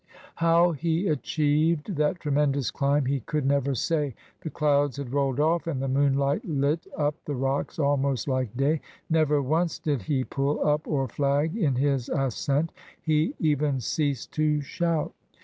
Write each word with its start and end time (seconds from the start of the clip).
How 0.37 0.71
he 0.71 1.07
achieved 1.07 1.95
that 1.97 2.19
tremendous 2.21 2.71
climb 2.71 3.05
he 3.05 3.19
could 3.19 3.45
never 3.45 3.75
say. 3.75 4.15
The 4.41 4.49
clouds 4.49 4.97
had 4.97 5.13
rolled 5.13 5.39
off, 5.39 5.67
and 5.67 5.79
the 5.79 5.87
moonlight 5.87 6.43
lit 6.43 6.87
up 6.97 7.13
the 7.25 7.35
rocks 7.35 7.77
almost 7.77 8.27
like 8.27 8.57
day. 8.57 8.81
Never 9.11 9.43
once 9.43 9.77
did 9.77 10.01
he 10.01 10.23
pull 10.23 10.67
up 10.67 10.87
or 10.87 11.07
flag 11.07 11.55
in 11.55 11.75
his 11.75 12.09
ascent. 12.09 12.71
He 12.99 13.35
even 13.39 13.79
ceased 13.79 14.31
to 14.31 14.59
shout. 14.61 15.13